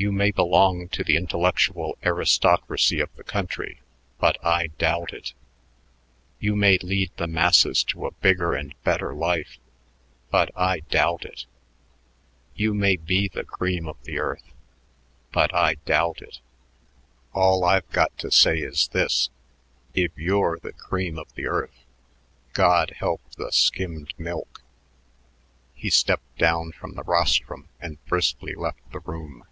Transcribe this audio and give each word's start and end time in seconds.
"You 0.00 0.12
may 0.12 0.30
belong 0.30 0.86
to 0.90 1.02
the 1.02 1.16
intellectual 1.16 1.98
aristocracy 2.04 3.00
of 3.00 3.12
the 3.16 3.24
country, 3.24 3.80
but 4.20 4.38
I 4.46 4.68
doubt 4.78 5.12
it; 5.12 5.32
you 6.38 6.54
may 6.54 6.78
lead 6.78 7.10
the 7.16 7.26
masses 7.26 7.82
to 7.82 8.06
a 8.06 8.12
'bigger 8.12 8.54
and 8.54 8.76
better' 8.84 9.12
life, 9.12 9.58
but 10.30 10.52
I 10.54 10.82
doubt 10.88 11.24
it; 11.24 11.46
you 12.54 12.74
may 12.74 12.94
be 12.96 13.26
the 13.26 13.42
cream 13.42 13.88
of 13.88 14.00
the 14.04 14.20
earth, 14.20 14.44
but 15.32 15.52
I 15.52 15.74
doubt 15.84 16.22
it. 16.22 16.38
All 17.34 17.64
I've 17.64 17.90
got 17.90 18.16
to 18.18 18.30
say 18.30 18.58
is 18.60 18.86
this: 18.92 19.30
if 19.94 20.12
you're 20.16 20.60
the 20.60 20.74
cream 20.74 21.18
of 21.18 21.34
the 21.34 21.48
earth, 21.48 21.84
God 22.52 22.90
help 23.00 23.20
the 23.36 23.50
skimmed 23.50 24.14
milk." 24.16 24.62
He 25.74 25.90
stepped 25.90 26.38
down 26.38 26.70
from 26.70 26.94
the 26.94 27.02
rostrum 27.02 27.68
and 27.80 27.98
briskly 28.06 28.54
left 28.54 28.92
the 28.92 29.00
room. 29.00 29.42